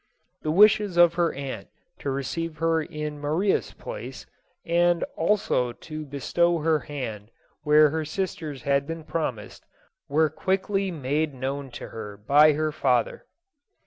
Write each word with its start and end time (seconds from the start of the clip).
The 0.41 0.49
wishes 0.49 0.97
of 0.97 1.13
her 1.13 1.31
aunt 1.31 1.67
to 1.99 2.09
receive 2.09 2.57
her 2.57 2.81
in 2.81 3.19
Maria's 3.19 3.71
place, 3.73 4.25
and 4.65 5.03
also 5.15 5.73
to 5.73 6.05
bestow 6.07 6.57
her 6.57 6.79
JOSEPHINE. 6.79 6.87
227 6.87 6.97
hand 6.97 7.31
where 7.63 7.89
her 7.91 8.03
sister's 8.03 8.63
had 8.63 8.87
been 8.87 9.03
promised, 9.03 9.63
were 10.09 10.31
quick 10.31 10.69
ly 10.69 10.89
made 10.89 11.35
known 11.35 11.69
to 11.73 11.89
her 11.89 12.17
by 12.17 12.53
her 12.53 12.71
father. 12.71 13.27